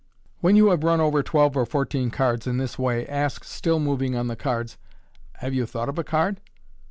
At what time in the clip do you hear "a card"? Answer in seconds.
5.99-6.41